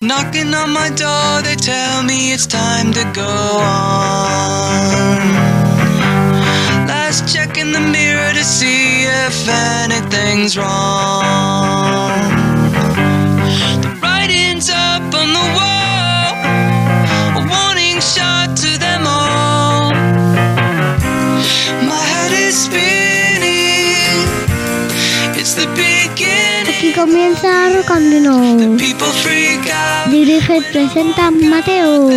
[0.00, 5.18] Knocking on my door, they tell me it's time to go on.
[6.86, 12.10] Last check in the mirror to see if anything's wrong.
[13.82, 16.34] The writing's up on the wall,
[17.38, 18.93] a warning shot to them
[27.04, 28.80] comienza out.
[30.10, 32.08] Dirige y presenta Mateo.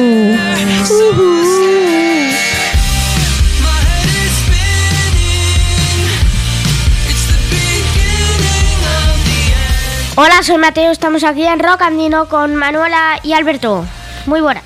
[10.15, 13.85] Hola, soy Mateo, estamos aquí en Rock Andino con Manuela y Alberto.
[14.25, 14.63] Muy buenas.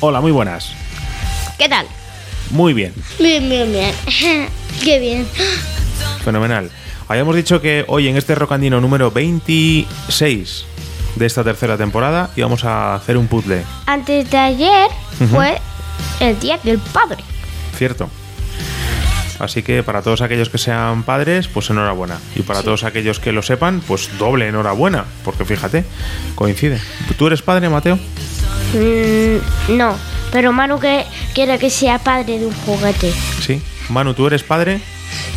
[0.00, 0.72] Hola, muy buenas.
[1.56, 1.86] ¿Qué tal?
[2.50, 3.94] Muy bien, Bien, bien, bien.
[4.82, 5.28] Qué bien.
[6.24, 6.68] fenomenal.
[7.08, 10.64] Habíamos dicho que hoy en este Rocandino número 26
[11.14, 14.90] de esta tercera temporada íbamos a hacer un puzzle, Antes de ayer
[15.30, 15.58] fue
[16.20, 17.22] el día del padre.
[17.76, 18.08] ¿cierto?
[19.38, 22.18] Así que para todos aquellos que sean padres, pues enhorabuena.
[22.34, 25.04] Y para todos aquellos que lo sepan, pues doble enhorabuena.
[25.24, 25.84] Porque fíjate,
[26.34, 26.80] coincide.
[27.18, 27.98] ¿Tú eres padre, Mateo?
[28.72, 29.94] Mm, no,
[30.32, 31.04] pero Manu que
[31.34, 33.12] quiere que sea padre de un juguete.
[33.40, 33.60] Sí.
[33.90, 34.80] Manu, ¿tú eres padre?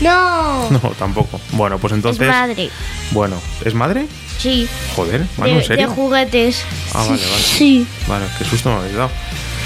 [0.01, 0.69] No.
[0.69, 1.39] No, tampoco.
[1.53, 2.21] Bueno, pues entonces...
[2.21, 2.69] es madre.
[3.11, 3.35] Bueno,
[3.65, 4.05] ¿es madre?
[4.37, 5.89] Sí, Joder, Manu, de, ¿en de serio?
[5.89, 6.63] juguetes.
[6.93, 7.43] Ah, vale, vale.
[7.43, 7.85] Sí.
[8.07, 9.09] Vale, qué susto me habéis dado.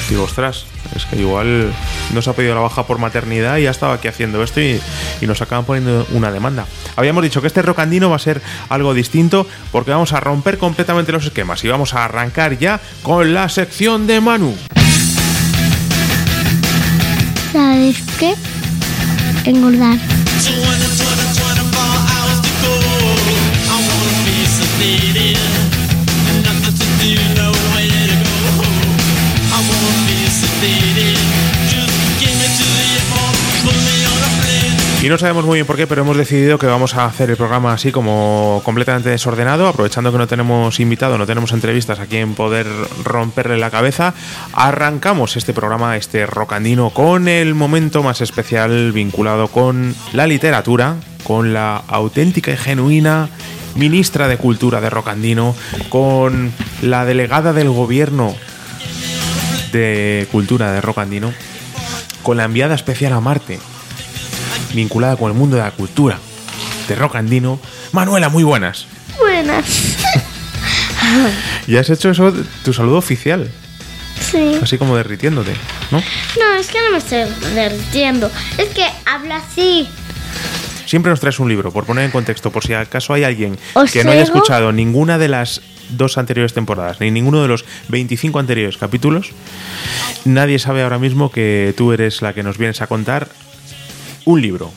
[0.09, 1.71] Digo, ostras, es que igual
[2.11, 4.81] no se ha pedido la baja por maternidad y ya estaba aquí haciendo esto y,
[5.21, 6.65] y nos acaban poniendo una demanda.
[6.95, 11.11] Habíamos dicho que este rocandino va a ser algo distinto porque vamos a romper completamente
[11.11, 14.55] los esquemas y vamos a arrancar ya con la sección de Manu.
[17.51, 18.33] ¿Sabes qué?
[19.45, 19.97] Engordar.
[35.03, 37.35] Y no sabemos muy bien por qué, pero hemos decidido que vamos a hacer el
[37.35, 42.35] programa así como completamente desordenado, aprovechando que no tenemos invitado, no tenemos entrevistas a quien
[42.35, 42.65] poder
[43.03, 44.13] romperle la cabeza.
[44.53, 51.51] Arrancamos este programa, este rocandino, con el momento más especial vinculado con la literatura, con
[51.51, 53.27] la auténtica y genuina
[53.75, 55.53] ministra de Cultura de Rocandino,
[55.89, 58.33] con la delegada del gobierno
[59.73, 61.33] de Cultura de Rocandino,
[62.21, 63.59] con la enviada especial a Marte,
[64.73, 66.19] vinculada con el mundo de la cultura
[66.87, 67.59] de rock andino.
[67.91, 68.85] Manuela, muy buenas.
[69.19, 69.65] Buenas.
[71.67, 73.49] Ya has hecho eso, tu saludo oficial,
[74.19, 74.57] Sí.
[74.61, 75.51] así como derritiéndote,
[75.91, 75.99] ¿no?
[75.99, 78.31] No, es que no me estoy derritiendo.
[78.57, 79.87] Es que habla así.
[80.85, 83.91] Siempre nos traes un libro, por poner en contexto, por si acaso hay alguien ¿Os
[83.91, 84.37] que no haya traigo?
[84.37, 89.31] escuchado ninguna de las dos anteriores temporadas, ni ninguno de los 25 anteriores capítulos,
[90.25, 93.27] nadie sabe ahora mismo que tú eres la que nos vienes a contar
[94.25, 94.71] un libro.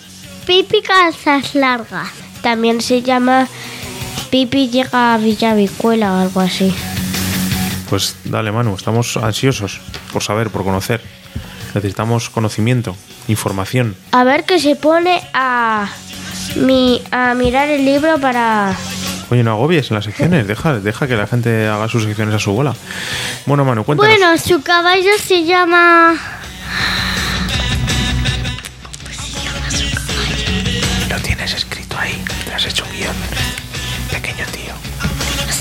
[0.47, 2.09] Pipi calzas largas.
[2.43, 3.49] También se llama
[4.31, 6.75] Pipi llega a Villavicuela o algo así.
[7.89, 9.81] Pues dale, Manu, estamos ansiosos
[10.13, 11.01] por saber, por conocer.
[11.75, 12.97] Necesitamos conocimiento,
[13.29, 13.97] información.
[14.13, 15.89] A ver que se pone a,
[16.57, 18.75] mi, a mirar el libro para...
[19.31, 22.39] Oye, no agobies en las secciones, deja, deja que la gente haga sus secciones a
[22.39, 22.75] su bola.
[23.47, 24.17] Bueno, Manu, cuéntanos.
[24.19, 26.15] Bueno, su caballo se llama.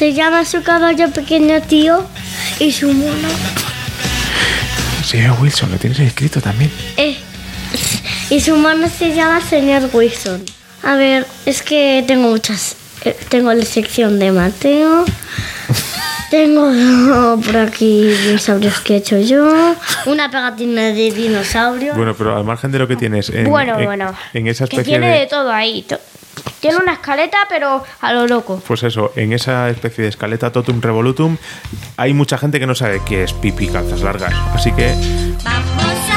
[0.05, 2.05] Se llama su caballo pequeño tío
[2.59, 3.27] y su mono.
[5.03, 6.69] Sí, Wilson, lo tienes escrito también.
[6.95, 7.17] Eh,
[8.29, 10.45] y su mono se llama señor Wilson.
[10.83, 12.75] A ver, es que tengo muchas.
[13.03, 15.05] eh, tengo la sección de Mateo.
[16.31, 19.75] Tengo por aquí dinosaurios que he hecho yo.
[20.05, 21.93] Una pegatina de dinosaurio.
[21.95, 24.13] Bueno, pero al margen de lo que tienes en, bueno, en- bueno.
[24.33, 25.27] en esa que especie tiene de de...
[25.27, 25.83] todo ahí.
[25.83, 25.99] to-
[26.65, 28.59] Tiene una escaleta, pero a lo loco.
[28.67, 31.37] Pues eso, en esa especie de escaleta totum revolutum
[31.95, 34.33] hay mucha gente que no sabe qué es pipi calzas largas.
[34.51, 34.95] Así que
[35.43, 36.14] Vamos a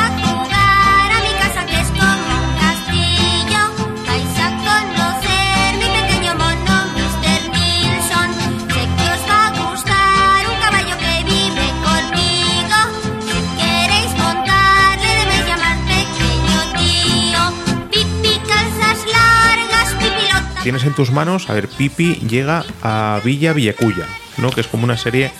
[20.79, 24.51] tienes en tus manos, a ver, Pipi llega a Villa Villacuya, ¿no?
[24.51, 25.33] Que es como una serie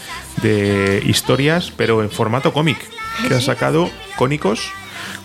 [0.43, 2.79] de historias, pero en formato cómic,
[3.29, 4.70] que ha sacado Cónicos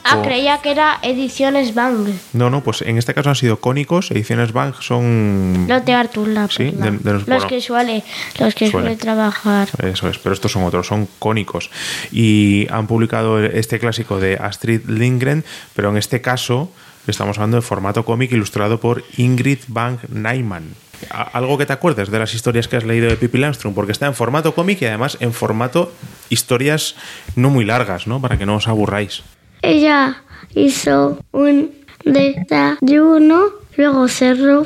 [0.05, 2.09] Ah, creía que era Ediciones Bang.
[2.33, 4.11] No, no, pues en este caso han sido cónicos.
[4.11, 5.65] Ediciones Bank son.
[5.67, 7.47] Los de Artur la Sí, de los- los bueno.
[7.47, 8.03] que suele,
[8.37, 8.87] los que Suele.
[8.89, 9.69] suele trabajar.
[9.81, 11.71] Eso es, pero estos son otros, son cónicos.
[12.11, 15.43] Y han publicado este clásico de Astrid Lindgren,
[15.73, 16.69] pero en este caso
[17.11, 20.63] estamos hablando de formato cómic ilustrado por Ingrid Bang Nyman.
[21.09, 24.05] Algo que te acuerdes de las historias que has leído de Pippi Langstrom, porque está
[24.07, 25.91] en formato cómic y además en formato
[26.29, 26.95] historias
[27.35, 28.21] no muy largas, ¿no?
[28.21, 29.21] Para que no os aburráis.
[29.61, 30.21] Ella
[30.55, 31.71] hizo un
[32.05, 33.43] desayuno,
[33.75, 34.63] luego cerró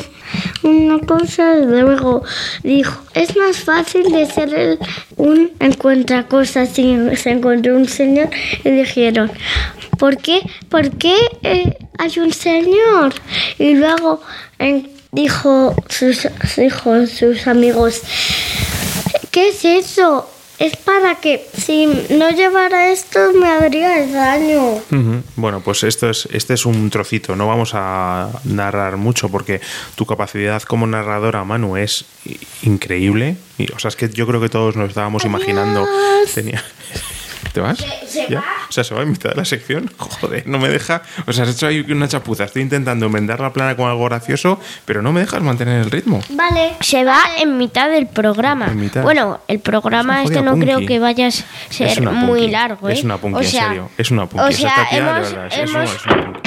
[0.64, 2.24] una cosa y luego
[2.64, 4.80] dijo, es más fácil de el-
[5.16, 8.30] un encuentra cosas y se encontró un señor
[8.64, 9.32] y dijeron,
[9.98, 10.42] ¿por qué?
[10.70, 13.14] ¿Por qué eh, hay un señor?
[13.60, 14.22] Y luego
[14.60, 16.28] en- dijo sus,
[16.58, 18.02] dijo sus amigos,
[19.32, 20.30] ¿qué es eso?
[20.60, 24.82] Es para que si no llevara esto me haría daño.
[25.36, 29.62] Bueno, pues esto es, este es un trocito, no vamos a narrar mucho porque
[29.94, 32.06] tu capacidad como narradora, Manu, es
[32.64, 33.38] increíble.
[33.60, 35.88] Y, o sea, es que yo creo que todos nos estábamos imaginando.
[36.34, 36.64] Tenía...
[37.58, 37.80] ¿Te vas?
[38.30, 38.44] ¿Ya?
[38.70, 39.90] O sea, se va en mitad de la sección.
[39.98, 41.02] Joder, no me deja.
[41.26, 42.44] O sea, has hecho ahí una chapuza.
[42.44, 46.22] Estoy intentando enmendar la plana con algo gracioso, pero no me dejas mantener el ritmo.
[46.30, 46.74] Vale.
[46.82, 48.68] Se va en mitad del programa.
[48.68, 49.02] En mitad.
[49.02, 52.90] Bueno, el programa Es este no creo que vaya a ser muy largo.
[52.90, 52.94] ¿eh?
[52.94, 53.90] Es una punky, O sea, en serio.
[53.98, 54.46] Es una punky.
[54.48, 56.47] O sea, hemos, hemos- es una punky.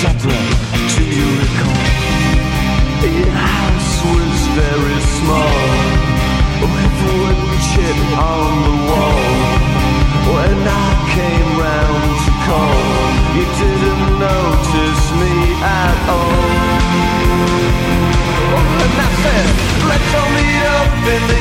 [0.00, 0.06] Oh,
[0.94, 1.82] do you recall?
[3.34, 5.58] House was very small
[6.62, 6.98] With
[8.14, 9.26] on the wall
[10.38, 12.78] When I came round to call
[13.34, 15.34] You didn't notice me
[15.66, 16.46] at all
[18.78, 19.46] And I said,
[19.90, 21.37] let's all meet up in the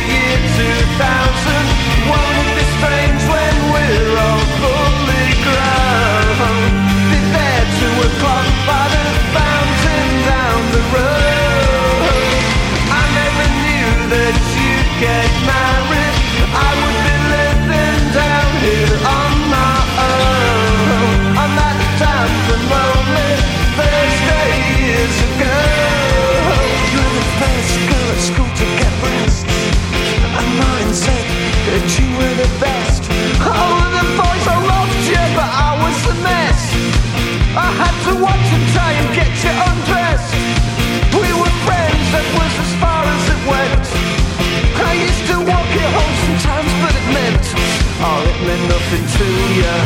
[49.17, 49.77] to you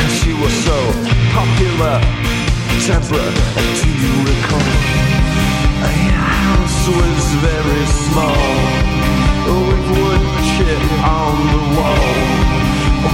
[0.00, 0.78] Cause you were so
[1.36, 2.00] popular
[2.86, 3.32] Deborah,
[3.76, 4.72] do you recall?
[5.84, 8.48] Your house was very small
[9.68, 12.12] With wood chip on the wall.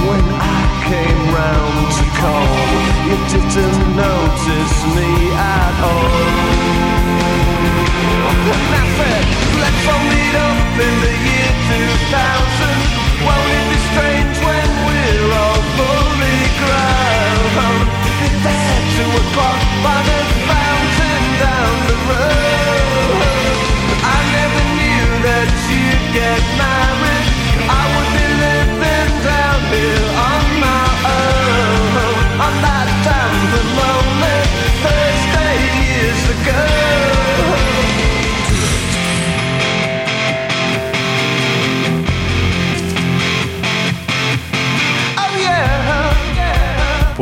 [0.07, 2.55] When I came round to call
[3.09, 6.79] You didn't notice me at all.
[8.31, 9.25] And I said,
[9.61, 11.51] let's all meet up in the year
[12.07, 12.68] 2000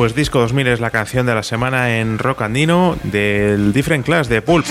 [0.07, 4.29] Pues Disco 2000 es la canción de la semana en Rock Andino del Different Class
[4.29, 4.65] de Pulp.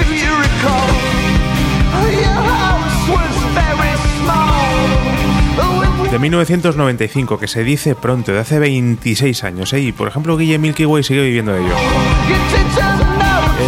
[6.11, 9.75] De 1995, que se dice pronto, de hace 26 años.
[9.75, 9.81] ¿eh?
[9.81, 11.75] Y por ejemplo, Guille Milky Way sigue viviendo de ello.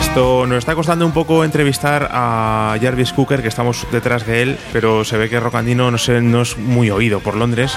[0.01, 4.59] Esto nos está costando un poco entrevistar a Jarvis Cooker, que estamos detrás de él,
[4.73, 7.77] pero se ve que Rocandino no, sé, no es muy oído por Londres.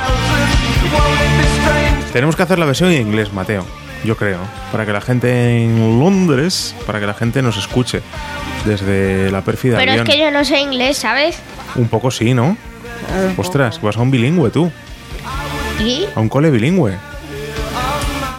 [2.13, 3.65] Tenemos que hacer la versión en inglés, Mateo,
[4.03, 4.39] yo creo,
[4.71, 8.01] para que la gente en Londres, para que la gente nos escuche
[8.65, 10.07] desde la pérfida Pero es avión.
[10.15, 11.37] que yo no sé inglés, ¿sabes?
[11.75, 12.57] Un poco sí, ¿no?
[13.37, 14.71] Ostras, vas a un bilingüe tú,
[15.79, 16.05] ¿Y?
[16.13, 16.97] a un cole bilingüe.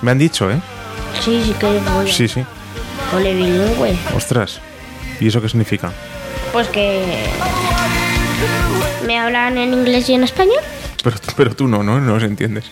[0.02, 0.60] Me han dicho, ¿eh?
[1.20, 2.10] Sí, sí que voy.
[2.10, 2.44] Sí, sí.
[3.10, 3.96] Cole bilingüe.
[4.16, 4.60] Ostras.
[5.20, 5.92] ¿Y eso qué significa?
[6.52, 7.24] Pues que...
[9.06, 10.58] ¿Me hablan en inglés y en español?
[11.02, 12.00] Pero, pero tú no, ¿no?
[12.00, 12.64] No los entiendes.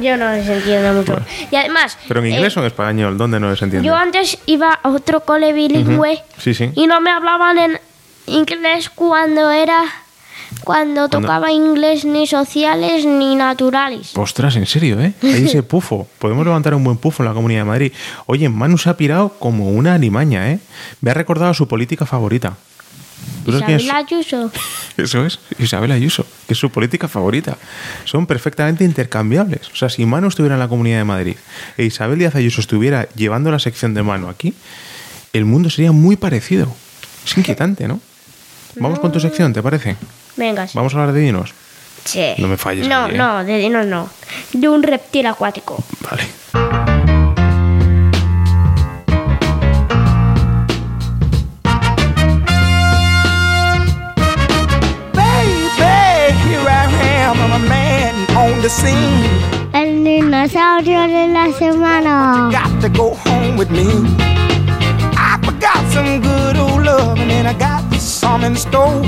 [0.00, 1.12] Yo no les entiendo mucho.
[1.12, 1.26] Bueno.
[1.50, 1.98] Y además...
[2.08, 3.18] ¿Pero en eh, inglés o en español?
[3.18, 3.86] ¿Dónde no les entiendes?
[3.88, 6.70] Yo antes iba a otro cole bilingüe Sí, sí.
[6.74, 7.80] y no me hablaban en
[8.26, 9.84] inglés cuando era
[10.64, 14.16] cuando tocaba inglés ni sociales ni naturales.
[14.16, 15.12] Ostras, en serio, ¿eh?
[15.22, 16.08] Hay ese pufo.
[16.18, 17.92] Podemos levantar un buen pufo en la Comunidad de Madrid.
[18.26, 20.58] Oye, Manu se ha pirado como una alimaña, ¿eh?
[21.00, 22.56] Me ha recordado su política favorita.
[23.46, 24.12] ¿Tú sabes quién Isabel es?
[24.12, 24.52] Ayuso.
[24.96, 27.56] Eso es, Isabel Ayuso, que es su política favorita.
[28.04, 29.68] Son perfectamente intercambiables.
[29.72, 31.36] O sea, si Manu estuviera en la Comunidad de Madrid
[31.78, 34.52] e Isabel Díaz Ayuso estuviera llevando la sección de Manu aquí,
[35.32, 36.74] el mundo sería muy parecido.
[37.24, 38.00] Es inquietante, ¿no?
[38.74, 39.96] Vamos con tu sección, ¿te parece?
[40.36, 40.76] Venga, sí.
[40.76, 41.54] Vamos a hablar de dinos.
[42.04, 42.34] Sí.
[42.38, 43.12] No me falles No, ¿eh?
[43.12, 44.10] no, de dinos no.
[44.52, 45.82] De un reptil acuático.
[46.00, 47.15] Vale.
[68.44, 69.02] In store.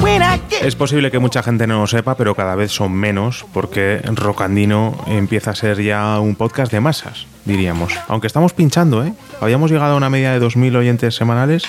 [0.00, 2.92] When I get Es posible que mucha gente no lo sepa, pero cada vez son
[2.92, 7.92] menos, porque Rocandino empieza a ser ya un podcast de masas, diríamos.
[8.08, 9.12] Aunque estamos pinchando, ¿eh?
[9.42, 11.64] Habíamos llegado a una media de 2.000 oyentes semanales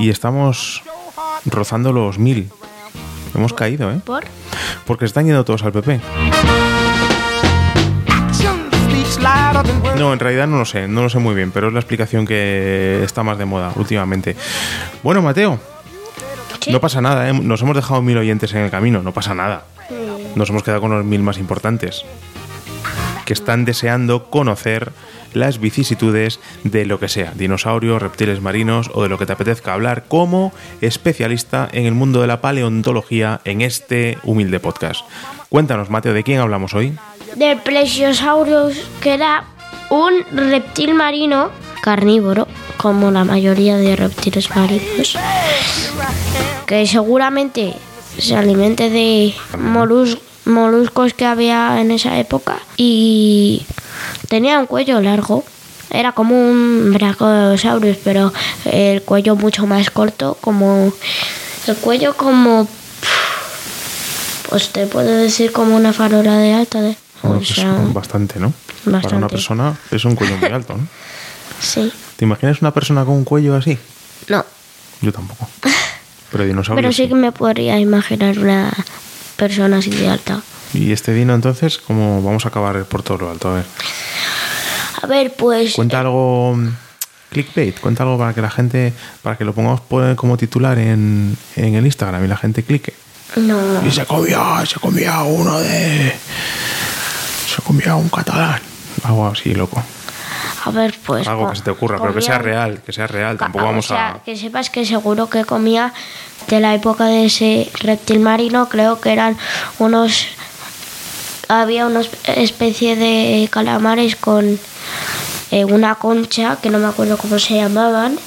[0.00, 0.82] y estamos
[1.44, 2.50] rozando los 1.000.
[3.34, 4.00] Hemos caído, ¿eh?
[4.04, 4.24] ¿Por?
[4.86, 6.00] Porque están yendo todos al PP.
[9.98, 12.26] No, en realidad no lo sé, no lo sé muy bien, pero es la explicación
[12.26, 14.36] que está más de moda últimamente.
[15.02, 15.58] Bueno, Mateo,
[16.60, 16.70] Sí.
[16.72, 17.32] no pasa nada, ¿eh?
[17.32, 19.64] nos hemos dejado mil oyentes en el camino, no pasa nada.
[20.34, 22.04] Nos hemos quedado con los mil más importantes,
[23.32, 24.92] que están deseando conocer
[25.32, 29.72] las vicisitudes de lo que sea, dinosaurios, reptiles marinos o de lo que te apetezca
[29.72, 35.00] hablar como especialista en el mundo de la paleontología en este humilde podcast.
[35.48, 36.92] Cuéntanos, Mateo, ¿de quién hablamos hoy?
[37.36, 39.44] Del Plesiosaurus, que era
[39.88, 41.48] un reptil marino
[41.82, 42.46] carnívoro,
[42.76, 45.16] como la mayoría de reptiles marinos,
[46.66, 47.72] que seguramente
[48.18, 53.66] se alimente de molus- moluscos que había en esa época y
[54.28, 55.44] tenía un cuello largo.
[55.90, 58.32] Era como un Brachiosaurus, pero
[58.64, 60.92] el cuello mucho más corto, como
[61.66, 62.66] el cuello como
[64.48, 68.52] pues te puedo decir como una farola de alta de Bueno, pues sea, bastante, ¿no?
[69.02, 70.86] Para una persona es un cuello muy alto, ¿no?
[71.60, 73.78] sí ¿Te imaginas una persona con un cuello así?
[74.28, 74.44] no
[75.00, 75.48] Yo tampoco.
[76.30, 78.72] Pero dinosaurio pero sí que me podría imaginar una
[79.42, 80.40] persona así de alta
[80.72, 83.50] Y este dino entonces, ¿cómo vamos a acabar por todo lo alto?
[83.50, 83.64] A ver,
[85.02, 86.68] a ver pues cuenta algo mm,
[87.30, 91.36] clickbait, cuenta algo para que la gente, para que lo pongamos por- como titular en,
[91.56, 92.94] en el Instagram y la gente clique.
[93.36, 96.14] no Y se comía, se comía uno de...
[97.54, 98.60] Se comía un catalán.
[99.04, 99.82] Algo así, loco.
[100.64, 103.36] a ver pues Algo que se te ocurra, pero que sea real, que sea real.
[103.36, 104.22] Tampoco o vamos sea, a...
[104.22, 105.92] que sepas que seguro que comía
[106.52, 109.38] de la época de ese reptil marino creo que eran
[109.78, 110.26] unos
[111.48, 114.58] había una especie de calamares con
[115.50, 118.18] eh, una concha que no me acuerdo cómo se llamaban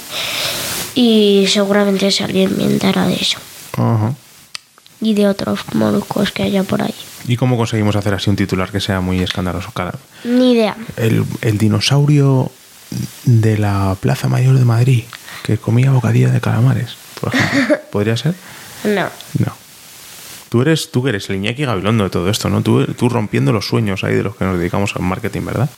[0.96, 3.38] y seguramente se alimentara de eso
[3.74, 4.12] Ajá.
[5.00, 6.94] y de otros moluscos que haya por ahí.
[7.28, 9.70] ¿Y cómo conseguimos hacer así un titular que sea muy escandaloso?
[9.72, 9.94] Cara?
[10.24, 10.76] Ni idea.
[10.96, 12.50] El, el dinosaurio
[13.24, 15.04] de la Plaza Mayor de Madrid
[15.42, 17.78] que comía bocadilla de calamares, por ejemplo.
[17.90, 18.34] ¿Podría ser?
[18.84, 19.08] No.
[19.38, 19.52] No.
[20.48, 22.62] Tú eres, tú eres el Iñaki Gabilondo de todo esto, ¿no?
[22.62, 25.68] Tú, tú rompiendo los sueños ahí de los que nos dedicamos al marketing, ¿verdad?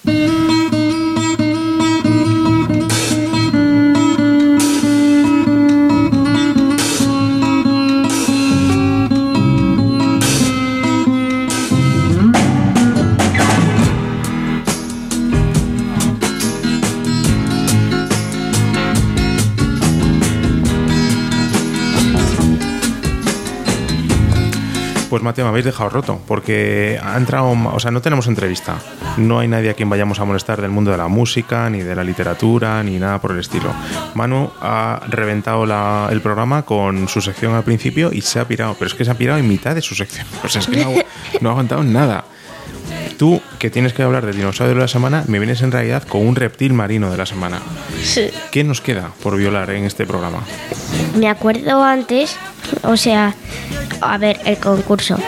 [25.43, 28.77] Me habéis dejado roto, porque ha entrado, o sea, no tenemos entrevista.
[29.17, 31.95] No hay nadie a quien vayamos a molestar del mundo de la música, ni de
[31.95, 33.73] la literatura, ni nada por el estilo.
[34.15, 38.75] Manu ha reventado la- el programa con su sección al principio y se ha pirado,
[38.79, 40.27] pero es que se ha pirado en mitad de su sección.
[40.79, 42.25] No, ha- no ha aguantado nada.
[43.19, 46.25] Tú, que tienes que hablar del dinosaurio de la semana, me vienes en realidad con
[46.27, 47.61] un reptil marino de la semana.
[48.03, 48.31] Sí.
[48.53, 50.45] ¿Qué nos queda por violar en este programa?
[51.17, 52.37] Me acuerdo antes,
[52.85, 53.35] o sea,
[54.01, 55.19] a ver, el concurso.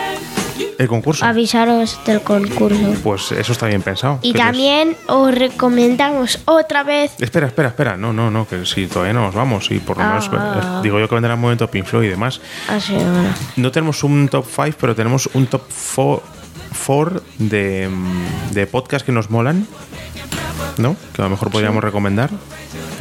[0.77, 1.25] El concurso.
[1.25, 2.93] Avisaros del concurso.
[3.03, 4.19] Pues eso está bien pensado.
[4.23, 7.11] Y también os recomendamos otra vez.
[7.19, 7.97] Espera, espera, espera.
[7.97, 9.69] No, no, no, que si todavía no nos vamos.
[9.69, 10.77] Y por lo menos, Ah.
[10.79, 12.41] eh, digo yo que vendrá un momento Pink Floyd y demás.
[12.67, 13.29] Así, bueno.
[13.57, 15.61] No tenemos un top 5, pero tenemos un top
[15.95, 16.23] 4
[17.37, 19.67] de, mm, de podcast que nos molan.
[20.77, 20.95] ¿No?
[21.13, 22.29] Que a lo mejor podríamos recomendar.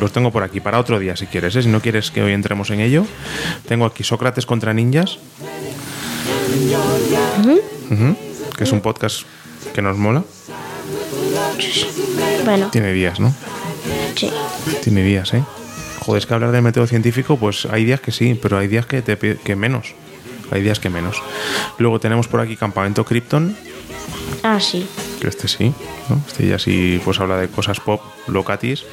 [0.01, 1.55] Los tengo por aquí para otro día si quieres.
[1.57, 1.63] ¿eh?
[1.63, 3.07] Si no quieres que hoy entremos en ello.
[3.69, 5.19] Tengo aquí Sócrates contra ninjas.
[8.57, 9.23] Que es un podcast
[9.75, 10.25] que nos mola.
[12.45, 13.35] Bueno, Tiene días, ¿no?
[14.17, 14.31] sí.
[14.83, 15.43] Tiene días, ¿eh?
[16.01, 18.87] Joder, es que hablar del método científico, pues hay días que sí, pero hay días
[18.87, 19.95] que, te, que menos.
[20.51, 21.23] Hay días que menos.
[21.79, 23.57] Luego tenemos por aquí Campamento Krypton,
[24.43, 24.87] Ah, sí.
[25.21, 25.73] que este sí,
[26.09, 26.21] ¿no?
[26.27, 28.85] Este ya sí pues habla de cosas pop, locatis.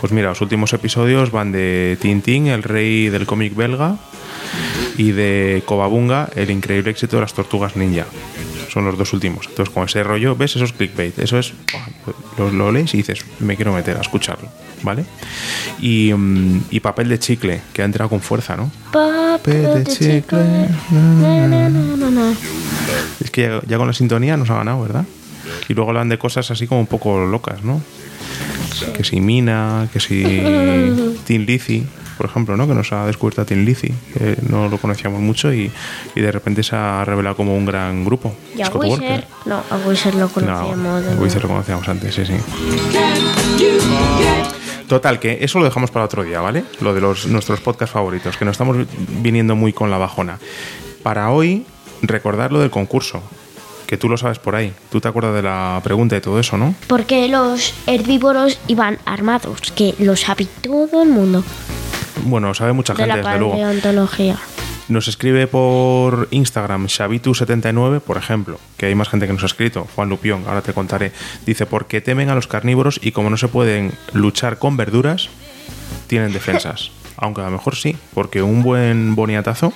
[0.00, 3.96] Pues mira, los últimos episodios van de Tintín, el rey del cómic belga,
[4.96, 8.06] y de Cobabunga, el increíble éxito de las tortugas ninja.
[8.76, 9.46] Son los dos últimos.
[9.48, 10.54] Entonces, con ese rollo, ¿ves?
[10.54, 11.18] Eso es clickbait.
[11.18, 11.54] Eso es.
[12.36, 14.50] Lo, lo lees y dices, me quiero meter a escucharlo,
[14.82, 15.06] ¿vale?
[15.80, 18.70] Y, mm, y papel de chicle, que ha entrado con fuerza, ¿no?
[18.92, 20.68] Papel de chicle.
[20.90, 22.34] Na, na, na, na, na.
[23.18, 25.06] Es que ya, ya con la sintonía nos ha ganado, ¿verdad?
[25.70, 27.80] Y luego hablan de cosas así como un poco locas, ¿no?
[28.94, 30.22] Que si Mina, que si
[31.26, 32.66] Tin Lizzy, por ejemplo, ¿no?
[32.66, 35.70] Que nos ha descubierto a Tin Lizzy, que no lo conocíamos mucho y,
[36.14, 38.34] y de repente se ha revelado como un gran grupo.
[38.56, 39.24] Y a Wizard.
[39.44, 41.04] No, a Wizard lo No, conocíamos.
[41.04, 42.34] de Wizard lo conocíamos antes, sí, sí.
[44.88, 46.64] Total, que eso lo dejamos para otro día, ¿vale?
[46.80, 48.76] Lo de los, nuestros podcast favoritos, que nos estamos
[49.20, 50.38] viniendo muy con la bajona.
[51.02, 51.64] Para hoy,
[52.02, 53.20] recordar lo del concurso,
[53.88, 54.72] que tú lo sabes por ahí.
[54.90, 56.74] Tú te acuerdas de la pregunta y todo eso, ¿no?
[56.86, 61.42] Porque los herbívoros iban armados, que lo sabe todo el mundo
[62.24, 63.52] Bueno, sabe mucha de gente, la desde luego.
[63.52, 64.36] paleontología.
[64.88, 69.86] Nos escribe por Instagram Xavitu79, por ejemplo, que hay más gente que nos ha escrito,
[69.96, 71.12] Juan Lupión, ahora te contaré.
[71.44, 75.28] Dice, porque temen a los carnívoros y como no se pueden luchar con verduras,
[76.06, 76.90] tienen defensas.
[77.16, 79.72] Aunque a lo mejor sí, porque un buen boniatazo,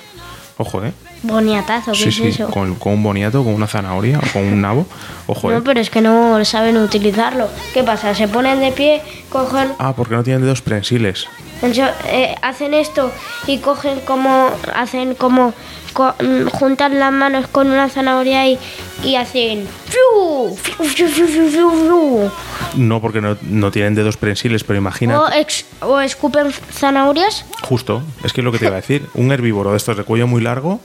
[0.61, 0.93] ojo, ¿eh?
[1.23, 2.49] Boniatazo, ¿qué Sí, es sí, eso?
[2.49, 4.87] con, con un boniato, con una zanahoria o con un nabo,
[5.27, 5.55] ojo, ¿eh?
[5.55, 7.47] No, pero es que no saben utilizarlo.
[7.73, 8.15] ¿Qué pasa?
[8.15, 11.27] Se ponen de pie, cogen, Ah, porque no tienen dedos prensiles.
[11.61, 13.11] encho- eh, hacen esto
[13.45, 15.55] y cogen como, hacen como, co-
[15.93, 18.57] juntan las manos con una zanahoria y,
[19.03, 20.55] y hacen, ¡fiu!
[20.55, 22.31] ¡fiu, fiu, fiu, fiu, fiu, fiu!
[22.75, 25.19] No, porque no, no tienen dedos prensiles, pero imagina.
[25.21, 27.45] O, ex- o escupen zanahorias.
[27.63, 29.07] Justo, es que es lo que te iba a decir.
[29.13, 30.79] Un herbívoro de estos de cuello muy largo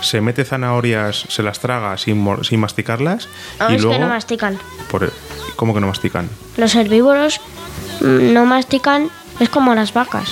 [0.00, 3.26] se mete zanahorias, se las traga sin, sin masticarlas
[3.58, 3.96] No, y es luego.
[3.98, 4.58] que no mastican.
[4.90, 5.10] por-
[5.56, 6.28] ¿Cómo que no mastican?
[6.58, 7.40] Los herbívoros
[8.02, 9.08] mm, no mastican,
[9.40, 10.28] es como las vacas,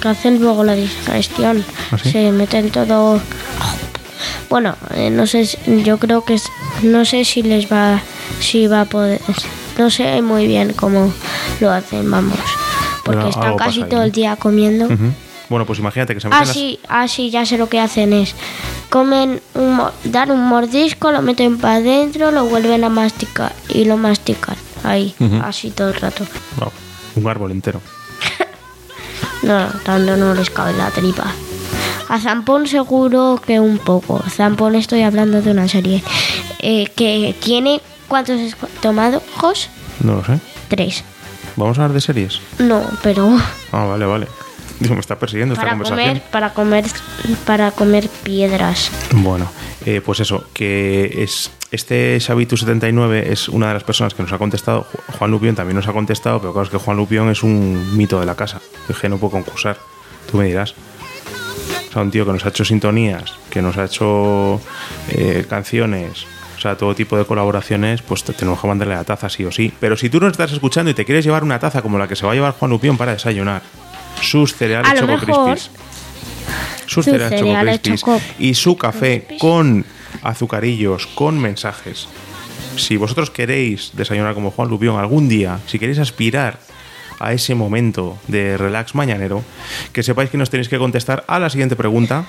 [0.00, 1.64] que hacen luego la digestión.
[1.90, 2.10] ¿Ah, sí?
[2.12, 3.20] Se meten todo.
[4.48, 5.44] Bueno, eh, no sé,
[5.84, 6.48] yo creo que es-
[6.82, 8.00] no sé si les va,
[8.40, 9.20] si va a poder,
[9.78, 11.12] no sé muy bien cómo
[11.60, 12.38] lo hacen, vamos,
[13.04, 14.88] porque Pero están casi ahí, todo el día comiendo.
[15.48, 17.78] Bueno, pues imagínate que se meten Ah, las- sí, ah, sí, ya sé lo que
[17.80, 18.34] hacen es
[18.90, 23.96] comen, un, dan un mordisco, lo meten para adentro, lo vuelven a masticar y lo
[23.96, 26.24] mastican ahí, así todo el rato.
[26.58, 26.70] Wow,
[27.16, 27.80] un árbol entero.
[29.46, 31.24] No, tanto no les cabe la tripa.
[32.08, 34.22] A Zampón seguro que un poco.
[34.28, 36.02] Zampón estoy hablando de una serie
[36.60, 39.68] eh, que tiene cuántos estómagos?
[40.00, 40.38] No lo sé.
[40.68, 41.04] Tres.
[41.56, 42.40] Vamos a hablar de series.
[42.58, 43.28] No, pero
[43.72, 44.28] Ah, vale, vale.
[44.78, 46.08] Digo, me está persiguiendo esta para conversación.
[46.08, 46.84] comer, para comer,
[47.46, 48.90] para comer piedras.
[49.12, 49.50] Bueno,
[49.86, 54.38] eh, pues eso, que es este Xavitu79 es una de las personas que nos ha
[54.38, 54.84] contestado.
[54.92, 57.96] Ju- Juan Lupión también nos ha contestado, pero claro, es que Juan Lupión es un
[57.96, 58.60] mito de la casa.
[59.00, 59.78] Que no puede concursar.
[60.30, 60.74] Tú me dirás.
[61.88, 64.60] O sea, un tío que nos ha hecho sintonías, que nos ha hecho
[65.08, 69.28] eh, canciones, o sea, todo tipo de colaboraciones, pues te- tenemos que mandarle la taza
[69.28, 69.72] sí o sí.
[69.80, 72.16] Pero si tú nos estás escuchando y te quieres llevar una taza como la que
[72.16, 73.62] se va a llevar Juan Lupión para desayunar,
[74.20, 75.70] sus cereales A Choco Crispies,
[76.86, 79.84] sus Sus cereales Choco cereales Crispies y su café con
[80.22, 82.08] azucarillos, con mensajes.
[82.76, 86.58] Si vosotros queréis desayunar como Juan Lupión algún día, si queréis aspirar
[87.18, 89.42] a ese momento de relax mañanero,
[89.92, 92.26] que sepáis que nos tenéis que contestar a la siguiente pregunta.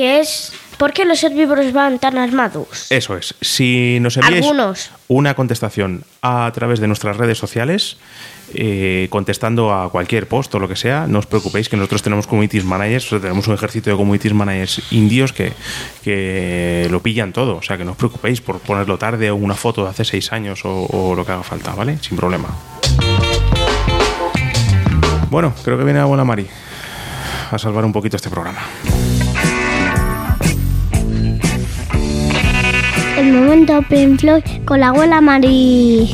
[0.00, 2.90] Que es ¿por qué los herbívoros van tan armados?
[2.90, 3.34] Eso es.
[3.42, 4.90] Si nos enviáis Algunos.
[5.08, 7.98] una contestación a través de nuestras redes sociales,
[8.54, 12.26] eh, contestando a cualquier post o lo que sea, no os preocupéis que nosotros tenemos
[12.26, 15.52] communities managers, o sea, tenemos un ejército de communities managers indios que,
[16.02, 17.56] que lo pillan todo.
[17.56, 20.32] O sea, que no os preocupéis por ponerlo tarde o una foto de hace seis
[20.32, 21.98] años o, o lo que haga falta, ¿vale?
[22.00, 22.48] Sin problema.
[25.28, 26.46] Bueno, creo que viene la buena Mari
[27.50, 28.60] a salvar un poquito este programa.
[33.32, 34.22] Momento Pink
[34.64, 36.10] con la abuela Mari.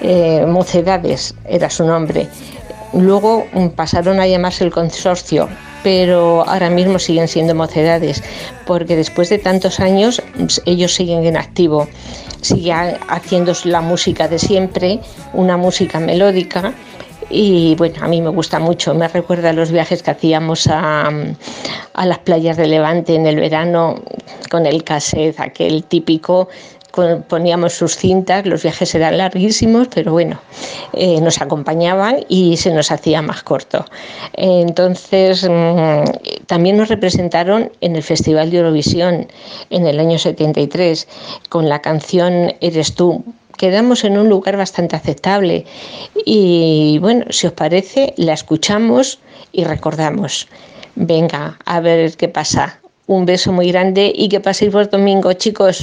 [0.00, 2.28] Eh, Mocedades era su nombre.
[2.94, 5.50] Luego mm, pasaron a llamarse el consorcio,
[5.82, 8.22] pero ahora mismo siguen siendo Mocedades,
[8.66, 11.88] porque después de tantos años mm, ellos siguen en activo.
[12.40, 15.00] Siguen haciendo la música de siempre,
[15.32, 16.74] una música melódica
[17.30, 21.10] y bueno, a mí me gusta mucho, me recuerda a los viajes que hacíamos a,
[21.94, 24.02] a las playas de Levante en el verano
[24.50, 26.48] con el cassette, aquel típico,
[27.28, 30.40] poníamos sus cintas, los viajes eran larguísimos, pero bueno,
[30.92, 33.84] eh, nos acompañaban y se nos hacía más corto.
[34.34, 39.26] Entonces, mm, también nos representaron en el Festival de Eurovisión
[39.70, 41.08] en el año 73
[41.48, 43.24] con la canción Eres tú,
[43.56, 45.64] quedamos en un lugar bastante aceptable
[46.24, 49.18] y bueno, si os parece, la escuchamos
[49.52, 50.48] y recordamos.
[50.94, 52.80] Venga, a ver qué pasa.
[53.06, 55.82] Un beso muy grande y que paséis buen domingo, chicos.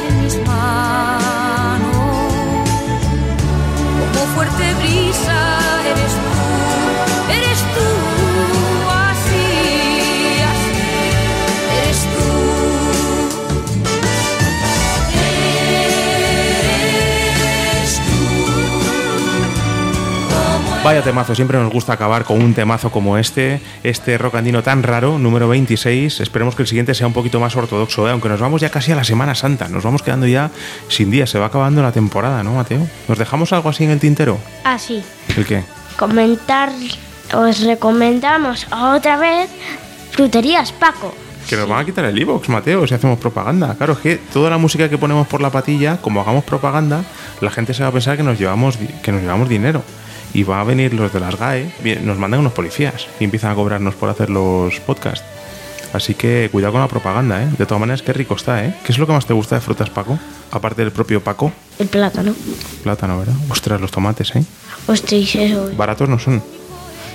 [4.13, 5.39] como fuerte brisa
[5.85, 6.30] eres tú,
[20.83, 24.81] Vaya temazo, siempre nos gusta acabar con un temazo como este, este rock andino tan
[24.81, 26.19] raro, número 26.
[26.21, 28.11] Esperemos que el siguiente sea un poquito más ortodoxo, ¿eh?
[28.11, 30.49] aunque nos vamos ya casi a la Semana Santa, nos vamos quedando ya
[30.87, 32.87] sin días, se va acabando la temporada, ¿no, Mateo?
[33.07, 34.39] ¿Nos dejamos algo así en el tintero?
[34.63, 35.03] Así,
[35.37, 35.63] ¿El qué?
[35.99, 36.71] comentar,
[37.35, 39.51] os recomendamos otra vez
[40.09, 41.13] Fruterías Paco.
[41.47, 43.75] Que nos van a quitar el iVox, Mateo, si hacemos propaganda.
[43.75, 47.03] Claro, es que toda la música que ponemos por la patilla, como hagamos propaganda,
[47.39, 49.83] la gente se va a pensar que nos llevamos, que nos llevamos dinero.
[50.33, 51.71] Y va a venir los de las GAE,
[52.03, 55.25] nos mandan unos policías y empiezan a cobrarnos por hacer los podcasts.
[55.93, 57.47] Así que cuidado con la propaganda, ¿eh?
[57.57, 58.73] De todas maneras, qué rico está, ¿eh?
[58.85, 60.17] ¿Qué es lo que más te gusta de frutas, Paco?
[60.51, 62.33] Aparte del propio Paco, El plátano.
[62.81, 63.33] plátano, ¿verdad?
[63.49, 64.43] Ostras, los tomates, ¿eh?
[64.87, 65.69] Ostras, eso.
[65.75, 66.41] Baratos no son,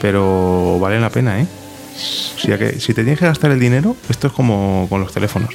[0.01, 1.47] pero valen la pena, ¿eh?
[1.97, 5.51] Si, que- si te tienes que gastar el dinero, esto es como con los teléfonos.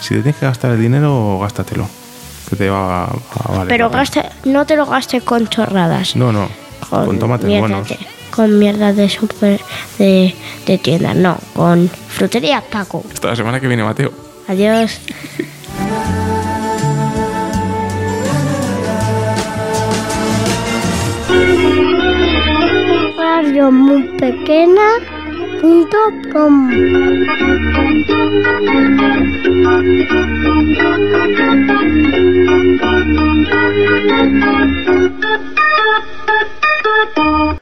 [0.00, 1.86] Si te tienes que gastar el dinero, gástatelo.
[2.50, 6.16] Que te va a, a valer Pero gaste, no te lo gastes con chorradas.
[6.16, 6.48] No, no.
[7.06, 7.88] Con, tomates mierda buenos.
[7.88, 7.98] de-
[8.30, 9.60] con mierda de super
[9.98, 10.34] de,
[10.66, 13.04] de tiendas, no, con fruterías Paco.
[13.12, 14.10] Hasta la semana que viene, Mateo.
[14.48, 15.00] Adiós.
[23.16, 24.88] Radio muy pequeña
[25.60, 25.98] punto
[26.32, 26.54] com.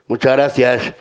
[0.09, 0.95] Muchas gracias.